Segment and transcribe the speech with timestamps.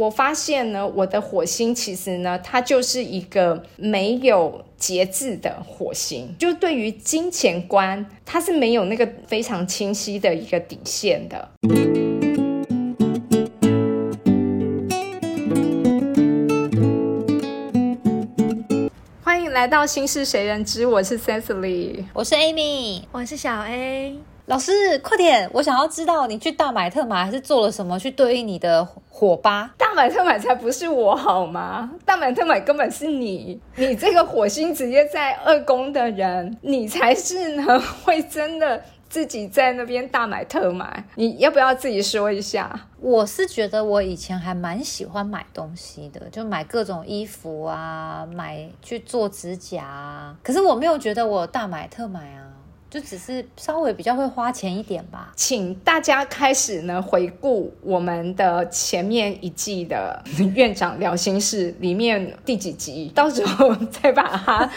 [0.00, 11.50] 我发现呢，我的火星其实呢，它就是一个没有节制的火星，就对于金钱观，它是没有那个非常清晰的一个底线的。
[19.24, 24.16] 欢迎来到《心事谁人知》，我是 Cecily，我是 Amy，我是小 A。
[24.48, 25.46] 老师，快点！
[25.52, 29.74] 我想要知道你去大买特买还是做了什么去对应你的火吧？
[29.76, 31.90] 大买特买才不是我好吗？
[32.06, 41.04] 大买特买根本是你，你这个火星直接在二宫的人，你才是呢会真的自己在那边大买特买。
[41.16, 42.88] 你要不要自己说一下？
[43.00, 50.36] 我是觉得我以前还蛮喜欢买东西的，就买各种衣服啊，买去做指甲啊。
[50.42, 52.46] 可是我没有觉得我大买特买啊。
[52.90, 60.22] 就只是稍微比较会花钱一点吧，请大家开始呢回顾我们的前面一季的
[60.54, 64.70] 院长聊心事里面第几集，到时候再把它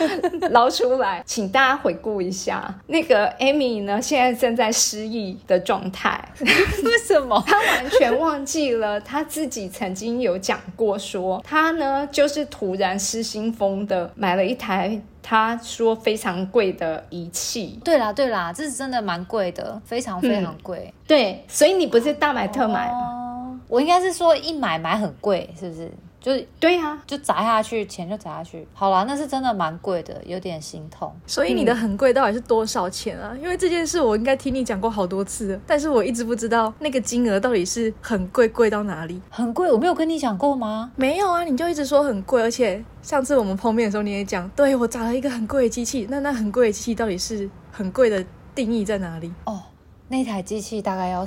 [0.50, 2.74] 捞出来，请大家回顾一下。
[2.88, 7.42] 那个 Amy 呢，现在正在失忆的状态， 为什么？
[7.48, 15.02] 他完全忘记了他自己曾经有讲过，说他呢就是突然失心疯的买了一台。
[15.24, 20.94] 他说非常贵的仪器，对啦对啦，这是真的蛮贵的，非常非常贵。
[21.08, 23.60] 对，所以你不是大买特买吗？
[23.68, 25.92] 我应该是说一买买很贵，是不是？
[26.22, 28.68] 就是对呀，就砸下去，钱就砸下去。
[28.76, 31.12] 好啦，那是真的蛮贵的，有点心痛。
[31.26, 33.36] 所以你的很贵到底是多少钱啊？
[33.42, 39.20] 因为这件事我应该听你讲过好多次，但是我一直不知道那个金额到底是很贵，贵到哪里？
[39.32, 40.92] 很贵，我没有跟你讲过吗？
[40.96, 46.06] 没有啊，你就一直说很贵，而且上次我们碰面的时候你也讲，对我砸了一个很贵的机器。
[46.08, 49.34] 那那很贵的机器到底是很贵的定义在哪里？
[49.46, 49.60] 哦，
[50.08, 51.26] 那台机器大概要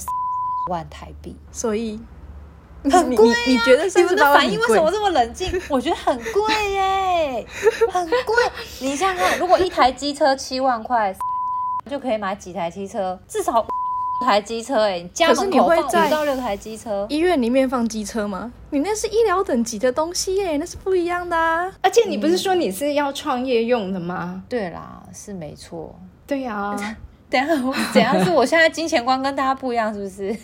[0.70, 1.98] 万台币，所以。
[2.91, 5.51] 很贵你觉得你们的反应为什么这么冷静？
[5.69, 7.47] 我觉得很贵耶，
[7.91, 8.37] 很贵。
[8.81, 11.15] 你想想看，如果一台机车七万块，
[11.91, 13.19] 就可以买几台机车？
[13.28, 13.65] 至少
[14.25, 17.06] 台机车哎，家门口放五到六台机车。
[17.09, 18.53] 医院里面放机车吗？
[18.71, 21.71] 你那是医疗等级的东西耶，那是不一样的啊。
[21.83, 24.43] 而且你不是说你是要创业用的吗？
[24.49, 25.94] 对啦，是没错。
[26.27, 26.77] 对呀。
[27.34, 30.37] 等下，怎样是我现在金钱观跟大家不一样，是不是？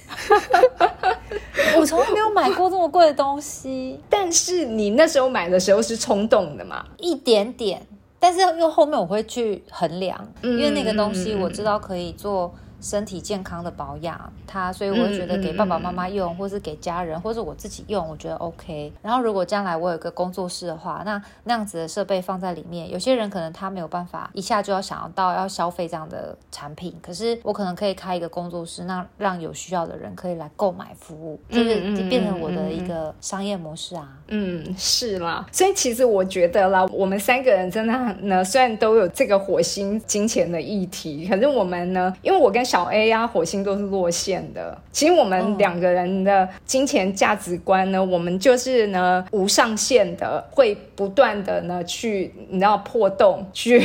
[1.78, 4.00] 我从来没有买过这么贵的东西。
[4.10, 6.84] 但是你那时候买的时候是冲动的嘛？
[6.98, 7.80] 一点点，
[8.18, 12.52] 但是因为后面我会去衡量，因为那个东西我知道可以做。
[12.80, 18.92] 身体健康的保养，它所以我会觉得给爸爸妈妈用，或是给家人，或是我自己用，我觉得 OK。
[19.02, 34.08] 然后如果将来我有个工作室的话，那那样子的设备放在里面，有些人可能他没有办法一下就要想要到要消费这样的产品，可是我可能可以开一个工作室，那让有需要的人可以来购买服务，就是变成我的一个商业模式啊。
[34.28, 35.46] 嗯，是啦。
[35.52, 37.92] 所以其实我觉得啦，我们三个人真的
[38.22, 44.80] 呢，虽然都有这个火星金钱的议题，可是我们呢，因为我跟小 A 呀，火星都是落线的。
[44.92, 53.82] 其实我们两个人的金钱价值观呢，我们就是呢无上限的，会不断的呢去你知道破洞，去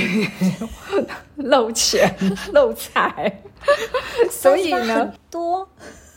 [1.38, 2.16] 漏钱
[2.54, 3.42] 漏财。
[4.30, 5.68] 所以呢，多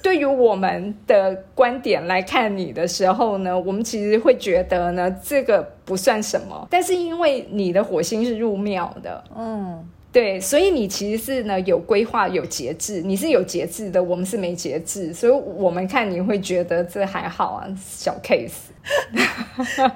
[0.02, 6.68] 对于我们的观点来看你的时候呢，我们其实会觉得呢这个不算什么。
[6.70, 9.88] 但是因为你的火星是入庙的，嗯。
[10.10, 18.70] 对，所以你其实是呢有规划、有节制，你是有节制的，我们是没节制，所以我们看你会觉得这还好啊，小 case。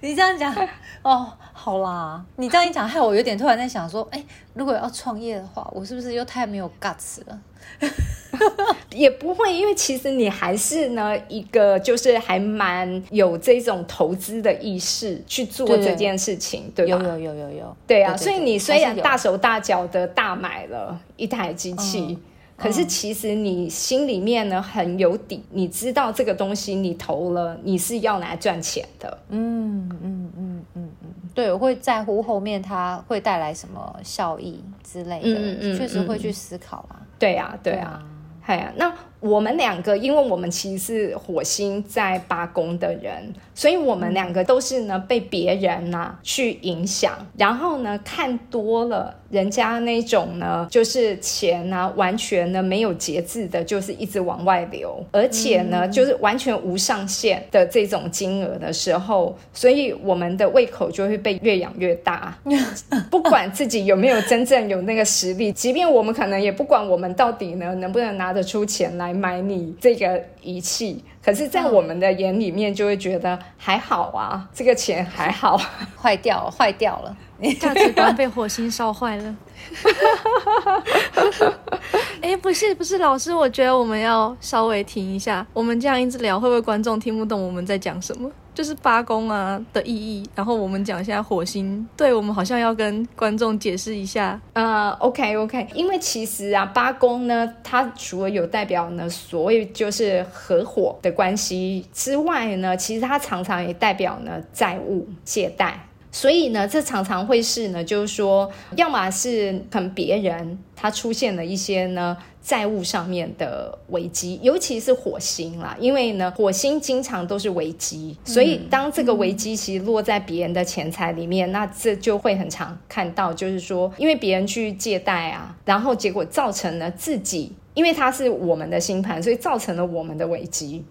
[0.00, 0.54] 你这样讲
[1.02, 7.38] 哦，好啦，你这样一讲，害我有点突然在想说，哎，如果要创业的话，我是不是又太没有 guts 了？
[8.90, 16.92] 也不会，因为其实你还是呢一个，就是还蛮有这种投资的意识去做这件事情，对吧？
[16.92, 18.16] 有有有有有，对啊。
[18.16, 22.18] 所以你虽然大手大脚的大买了一台机器，
[22.56, 29.18] 可是其实你心里面呢很有底，你知道这个东西你投了，你是要来赚钱的。
[29.28, 30.89] 嗯嗯嗯嗯嗯，
[31.34, 37.00] 对，我会在乎后面它会带来什么效益之类的，确实会去思考啊。
[37.18, 38.02] 对呀，对呀，
[38.46, 38.92] 哎呀，那。
[39.20, 62.34] 我们两个，因为我们其实是火星在八宫的人，所以我们两个都是呢被别人呢去影响，然后呢看多了人家那种呢就是钱呢完全呢没有节制的，就是一直往外流，而且呢就是完全无上限的这种金额的时候，所以我们的胃口就会被越养越大。
[63.10, 69.09] 不管自己有没有真正有那个实力，即便我们可能也不管我们到底呢能不能拿得出钱来。
[69.12, 75.56] 买你这个仪器，可是，在我们的眼里面，就会觉得还好啊，这个钱还好。
[76.00, 77.16] 坏掉了，坏掉了，
[77.58, 79.36] 价值观被火星烧坏了。
[82.22, 85.46] 哎，不是不是，老师，我觉得我们要稍微停一下。
[85.52, 88.30] 我们这样一直聊，会不会观众听不懂我们在讲什么？
[88.54, 90.28] 就是八宫啊的意义。
[90.34, 94.40] 然后我们讲一下火星，对我们好像要跟观众解释一下。
[94.52, 105.86] 呃，OK OK，因为其实啊，八宫呢，它除了有代表呢所谓就是合伙的关系之外呢，其实它常常也代表呢债务借贷。
[106.12, 130.82] 所以呢，这常常会是呢，就是说，要么是可能别人他出现了一些呢债务上面的危机，尤其是火星啦，因为呢火星经常都是危机，所以当这个危机其实落在别人的钱财里面，那这就会很常看到，就是说，因为别人去借贷啊，然后结果造成了自己，因为它是我们的星盘，所以造成了我们的危机。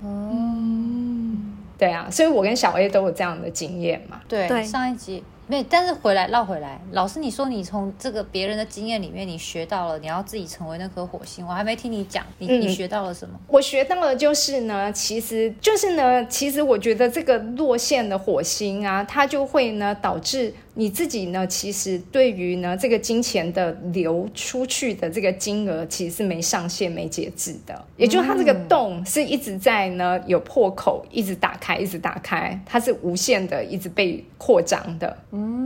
[1.80, 4.22] 对啊，所以我跟小 A 都有这样的经验嘛。
[4.28, 13.40] 对，上一集没，但是回来绕回来，老师你说你从这个别人的经验里面，你学到了你要自己成为那颗火星，我还没听你讲，你你学到了什么？
[13.48, 20.54] 我学到了就是呢，其实就是呢，其实我觉得这个落线的火星啊，它就会呢导致。
[20.80, 21.46] 你自己呢？
[21.46, 27.86] 其实对于呢这个金钱的流出去的这个金额，其实是没上限、没节制的。
[27.98, 35.18] 也就是它这个洞是一直在呢有破口，一直打开，一直打开，它是无限的，一直被扩张的。
[35.34, 35.59] 嗯。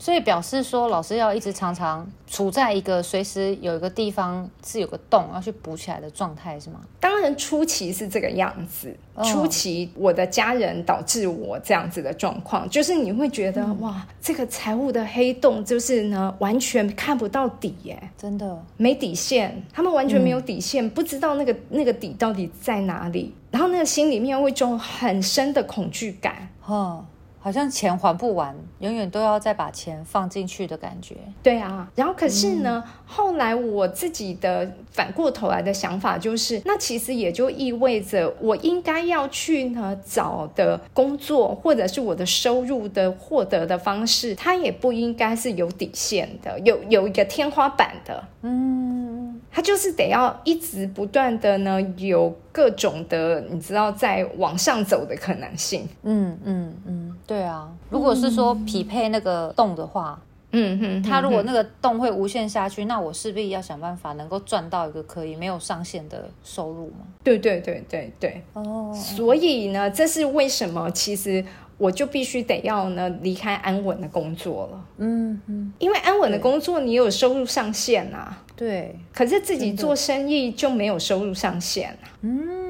[0.00, 6.80] 所以表示说，老师要一直常常处在一个随时有一个地方是有个洞要去补起来的状态，是吗？
[6.98, 18.64] 当然初期是这个样子，初期我的家人导致我这样子的状况，就是你会觉得哇，这个财务的黑洞就是呢完全看不到底耶，真的。
[18.78, 27.04] 没底线，他们完全没有底线，不知道那个那个底到底在哪里，然后那个心里面会种很深的恐惧感，哈。
[27.40, 31.16] 好像钱还不完，永远都要再把钱放进去的感觉。
[31.42, 48.22] 对啊，然后可是呢，后来我自己的反过头来的想法就是，那其实也就意味着我应该要去呢找的工作，或者是我的收入的获得的方式，它也不应该是有底线的，有有一个天花板的。
[48.42, 55.88] 嗯，它就是得要一直不断的呢有各种的，你知道在往上走的可能性。
[56.02, 57.09] 嗯嗯嗯。
[57.26, 60.20] 对啊，如果是说匹配那个洞的话，
[60.52, 67.06] 嗯哼，他如果那个洞会无限下去，那我势必要想办法能够赚到一个可以没有上限的收入嘛？
[67.22, 68.42] 对对对对对。
[68.54, 70.90] 哦，所以呢，这是为什么？
[70.90, 71.44] 其实
[71.78, 74.84] 我就必须得要呢离开安稳的工作了。
[74.98, 78.42] 嗯嗯，因为安稳的工作你有收入上限啊。
[78.56, 82.69] 对，可是自己做生意就没有收入上限嗯。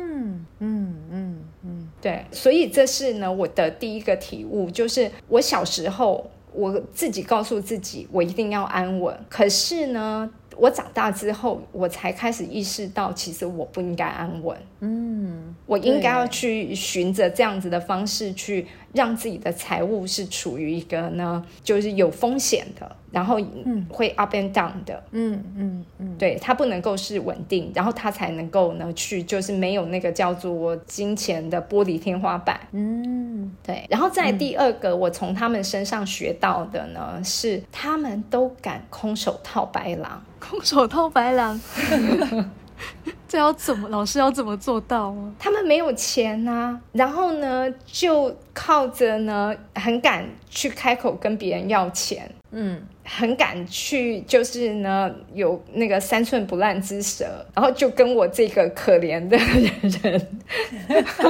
[2.01, 9.15] 对，所以这是呢我的第一个体悟，就是我小时候我自己告诉自己，我一定要安稳。
[9.29, 14.57] 可是呢，我长大之后，我才开始意识到，其实我不应该安稳。
[14.81, 18.67] 嗯，我应该要去循着这样子的方式去。
[18.93, 23.39] 让自己的财务是处于一个呢，就是有风险的，然后
[23.89, 33.87] 会 up and down 的，嗯嗯嗯，对，它不能够是稳定，然后它才能够呢去，就是没有那个叫做金钱的玻璃天花板，嗯，对。
[33.89, 41.61] 然后在第二个，我从他们身上学到的呢，是他们都敢空手套白狼，空手套白狼。
[43.31, 43.89] 这要怎么？
[43.91, 45.33] 老师要怎么做到啊？
[45.39, 52.29] 他们没有钱呐，然后呢，就靠着呢，很敢去开口跟别人要钱。
[52.51, 52.83] 嗯。
[53.05, 59.37] 很敢去，就是呢，有那个三寸不烂之舌，然后就跟我这个可怜的
[60.03, 60.27] 人，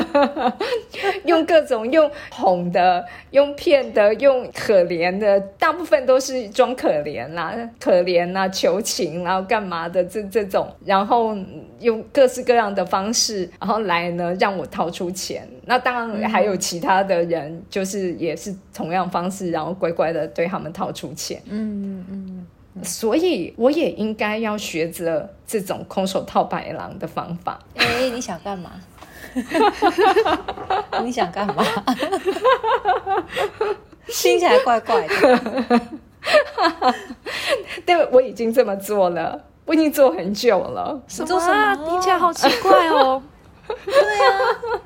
[1.25, 11.37] 用各种用哄的、用骗的、用可怜的，大部分都是装可怜啦、可怜啦、求情，然后干嘛的这这种，然后
[11.79, 15.49] 用各式各样的方式，然后来呢让我掏出钱。
[15.65, 21.41] 那当然还有其他的人，就是也是同样方式，然后乖乖的对他们掏出钱。
[21.49, 21.60] 嗯。
[21.61, 27.59] 嗯嗯，所以我也应该要学着这种空手套白狼的方法。
[27.77, 28.73] 哎，你想干嘛？
[31.03, 31.65] 你想干嘛？
[34.07, 35.81] 听起来怪怪的。
[37.87, 41.01] 对，我已经这么做了，我已经做很久了。
[41.07, 41.77] 什么？
[41.89, 43.23] 听起来好奇怪哦。
[43.85, 43.95] 对
[44.27, 44.81] 啊。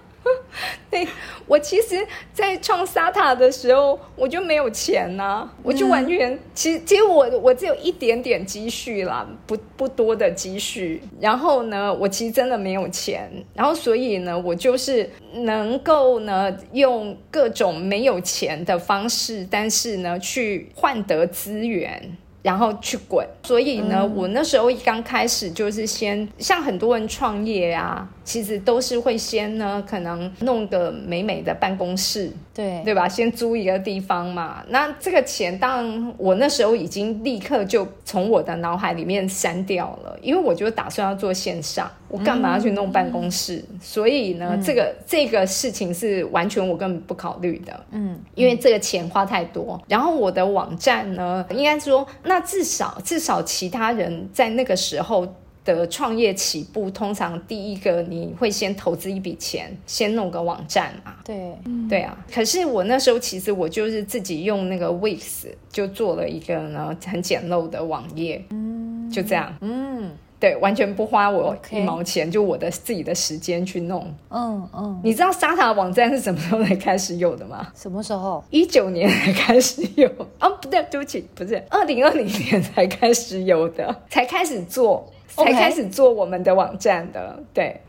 [1.54, 11.00] 对我其实，在创 SATA 的时候，我就没有钱呐、我就完全，其实其实我我只有一点点积蓄啦，不不多的积蓄。
[11.20, 22.16] 然后呢，我其实真的没有钱，然后所以呢，我就是能够呢用各种没有钱的方式，但是呢去换得资源。
[22.44, 33.07] 然后去滚，所以呢，我那时候一刚开始就是先像很多人创业啊，其实都是会先呢，可能弄个美美的办公室，对对吧？
[33.07, 34.64] 先租一个地方嘛。
[34.69, 43.62] 那这个钱，当然我那时候已经立刻就从我的脑海里面删掉了，因为我就打算要做线上，我干嘛要去弄办公室？
[43.81, 47.85] 所以呢，这个这个事情是完全我根本不考虑的。
[47.90, 49.78] 嗯，因为这个钱花太多。
[49.87, 55.26] 然后我的网站呢，应该说，那至少至少其他人在那个时候。
[55.64, 61.56] 的创业起步，通常第一个你会先投资一笔钱，先弄个网站嘛，对，
[61.88, 62.16] 对啊。
[62.33, 74.14] 可是我那时候其实我就是自己用那个 Wix 就做了一个呢很简陋的网页，嗯，就这样，嗯对，完全不花我一毛钱，就我的自己的时间去弄。
[74.28, 77.66] 嗯嗯，你知道 SATA 网站是什么时候才开始有的吗？
[77.75, 78.44] 什么时候？
[78.50, 80.06] 一九年才开始有
[80.38, 87.81] 啊，不对，对不起，不是二零二零年才开始有的，才开始做，才开始做我们的网站的，对，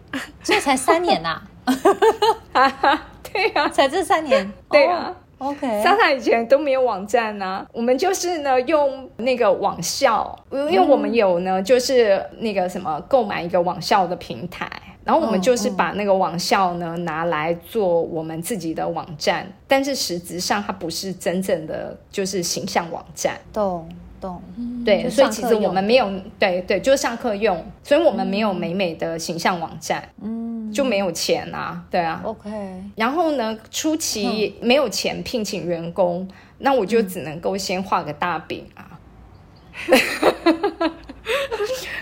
[0.43, 1.41] 所以才三年呐、
[2.53, 4.51] 哈 哈，对啊，才这三年。
[4.69, 5.07] 对啊。
[5.09, 14.65] 哦 OK，莎莎以前都没有网站呐、我们就是呢用那个网校，因为我们有呢就是那个什么购买一个网校的平台，
[15.03, 23.37] 然后我们就是把那个网校呢拿来做我们自己的网站，但是实质上它不是真正的就是形象网站。
[23.51, 23.89] 懂
[24.25, 24.41] 懂。
[24.83, 32.21] 对，所以其实我们没有，对对，就是上课用，所以我们没有美美的形象网站，嗯就没有钱啊，对啊。
[32.23, 32.49] ，OK，
[32.95, 36.27] 然后呢，初期没有钱聘请员工，
[36.57, 38.99] 那我就只能够先画个大饼啊，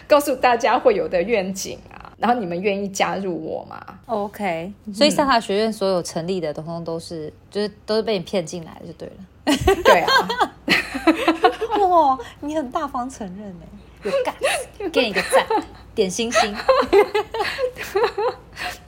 [0.08, 9.13] 告诉大家会有的愿景啊，然后你们愿意加入我吗？OK，所以上塔学院所有成立的，通通都是就是都是被你骗进来的，就对了。
[9.84, 10.10] 对啊，
[11.90, 13.66] 哇，你很大方承认呢，
[14.04, 14.34] 有干，
[14.92, 15.46] 给你一个赞，
[15.96, 16.56] 点星星。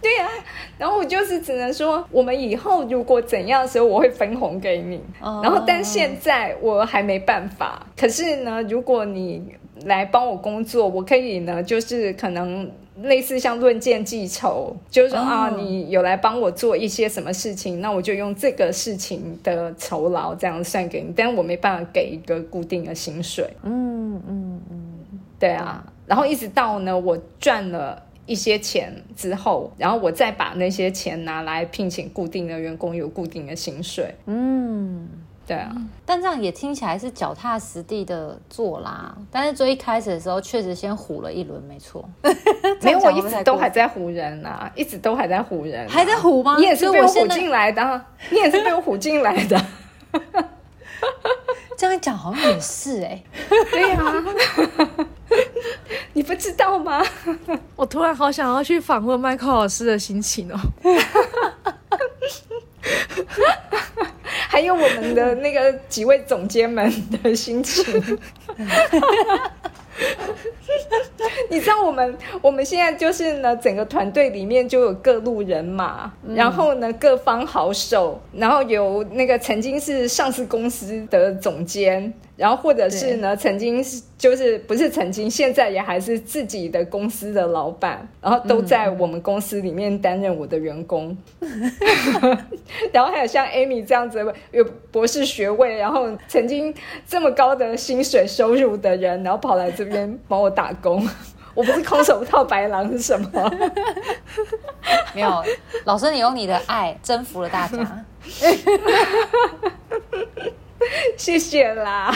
[0.01, 0.29] 对啊，
[0.77, 5.01] 然后我就是只能说，我们以后如果怎样的时候，我会分红给你。
[5.19, 7.85] 哦然后，但现在我还没办法。
[7.97, 23.49] 可是呢，如果你来帮我工作，我可以呢，就是可能类似像论件计酬，就是说、啊，哦你有来帮我做一些什么事情，那我就用这个事情的酬劳这样算给你，但我没办法给一个固定的薪水。
[23.63, 24.93] 嗯嗯嗯，
[25.37, 34.15] 对啊，然后一直到呢，我赚了一些钱之后，然后我再把那些钱拿来聘请固定的员工，有固定的薪水。
[34.25, 35.07] 嗯，
[35.47, 35.71] 对啊，
[36.05, 39.15] 但这样也听起来是脚踏实地的做啦。
[39.31, 42.03] 但是最一开始的时候，确实先唬了一轮，没错。
[42.81, 49.65] 没有，我一直都还在唬人啊，一直都还在唬人啊、还在唬吗你也是被我唬进来的啊，你也是被我唬进来的。
[51.77, 53.21] 这样一讲好像也是哎、
[53.69, 54.23] 对啊、
[56.13, 57.03] 你不知道吗？
[57.75, 60.57] 我突然好想要去访问麦克老师的心情哦。
[64.55, 66.89] 还有我们的那个几位总监们
[67.21, 67.83] 的心情。
[71.49, 91.15] 你知道我们我们现在就是呢，整个团队里面就有各路人马，然后呢各方好手，然后有那个曾经是上市公司的总监，然后或者是呢曾经是就是不是曾经，现在也还是自己的公司的老板，然后都在我们公司里面担任我的员工。
[92.91, 96.73] 然后还有像 Amy 这样子有博士学位，然后曾经
[97.07, 101.07] 这么高的薪水收入的人，然后跑来这边帮我打工。
[101.55, 103.31] 我不是空手套白狼是什么？
[105.15, 105.41] 没有，
[105.85, 108.05] 老师，你用你的爱征服了大家。
[111.17, 112.13] 谢谢啦，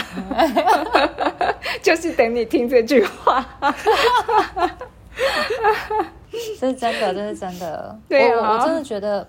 [1.82, 3.44] 就是等你听这句话。
[6.60, 7.98] 这是真的，这是真的。
[8.08, 9.26] 对啊我真的觉得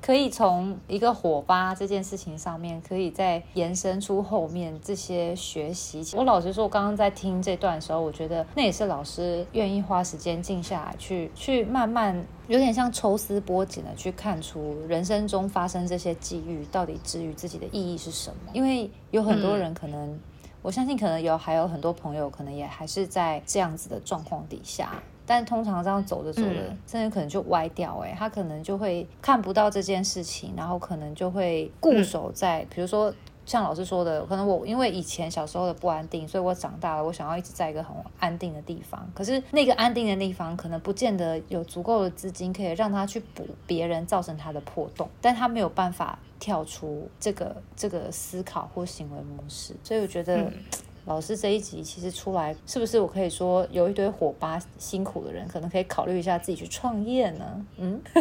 [0.00, 6.04] 可以从一个火吧这件事情上面，可以再延伸出后面这些学习。
[6.16, 12.24] 我老实说，我刚刚在听这段的时候，我觉得那也是老师愿意花时间静下来去去慢慢。
[12.48, 20.18] 有点像抽丝剥茧的去看出人生中发生这些际遇到底至于自己的意义是什么，因为有很多人可能，
[20.60, 27.96] 我相信可能有还有很多朋友可能也还是在这样子的状况底下，但通常这样走着走着，真的可能就歪掉。
[27.98, 33.14] 哎，他可能就会看不到这件事情，然后可能就会固守在，比如说。
[33.46, 39.04] 像老师说的，可能我因为以前小时候的不安定，所以我长大了，我想要一直在一个很安定的地方。
[39.12, 49.74] 可是那个安定的地方，可能不见得有足够的资金可以让他去补别人造成他的破洞，但他没有办法跳出这个这个思考或行为模式。
[49.82, 50.52] 所以我觉得。
[51.10, 57.44] 老师这一集其实出来，是不是我可以说有一堆火巴辛苦的人，可能可以考虑一下自己去创业呢？
[57.78, 58.00] 嗯，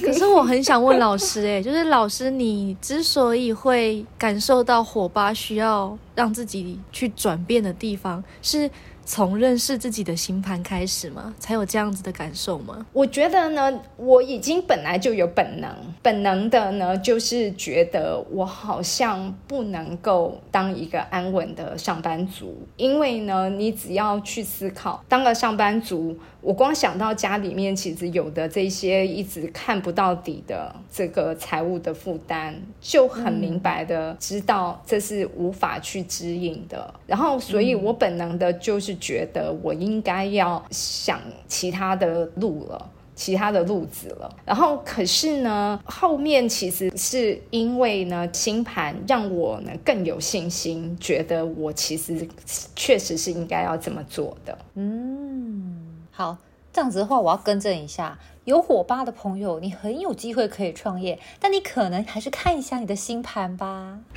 [0.00, 8.70] 可是我很想问老师，哎，就是老师，你之所以会感受到火巴需要让自己去转变的地方，是？
[9.06, 11.32] 从认识自己的星盘开始吗？
[11.38, 12.84] 才有这样子的感受吗？
[12.92, 15.70] 我觉得呢，我已经本来就有本能，
[16.02, 26.18] 本能的呢，就是觉得我好像不能够当一个安稳的上班族，因为呢，你只要去思考，当个上班族。
[26.46, 36.94] 我光想到家里面其实有的这些一直看不到底的这个财务的负担，就很明白的知道这是无法去指引的。
[37.04, 44.32] 然后，所以我本能的就是觉得我应该要想其他的路了，其他的路子了。
[44.44, 52.28] 然后，可是呢，后面其实是因为呢，星盘让我呢更有信心，觉得我其实
[52.76, 54.56] 确实是应该要这么做的。
[54.76, 55.85] 嗯。
[56.16, 56.38] 好，
[56.72, 63.98] 这样子的话，我要更正一下，有火吧的朋友，你很有机会可以创业，但你可能还是看一下你的星盘吧。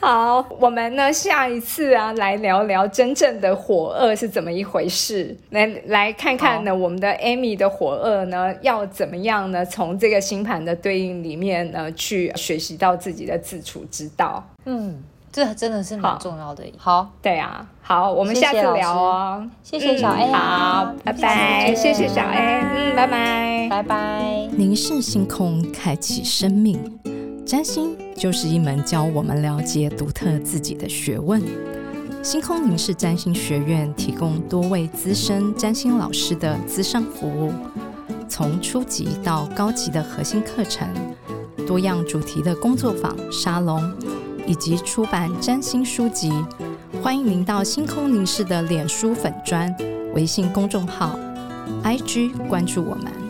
[0.00, 9.62] 好，我们呢下一次啊，来聊聊真正的火二是怎么一回事，来来看看呢，我们的 Amy 的火二呢要怎么样呢？
[9.66, 14.42] 从这个星盘的对应里面呢，去学习到自己的自处之道。
[14.64, 15.04] 嗯。
[15.32, 16.62] 这真的是蛮重要的。
[16.76, 19.48] 好，对啊，好，我们下次聊哦。
[19.62, 21.74] 谢谢小 A，好，拜拜。
[21.74, 24.48] 谢谢小 A，嗯，拜拜，拜拜。
[24.54, 26.78] 凝视星空，开启生命。
[27.46, 31.42] 占星就是一门教我们了解独特自己的学问。
[32.22, 37.52] 星空凝视占星学院提供多位资深占星老师的资商服务，
[38.28, 40.86] 从初级到高级的核心课程，
[41.66, 43.82] 多样主题的工作坊、沙龙。
[44.46, 46.32] 以及出版占星书籍，
[47.02, 49.74] 欢迎您到星空凝视的脸书粉砖、
[50.14, 51.18] 微信公众号、
[51.84, 53.21] IG 关注我们。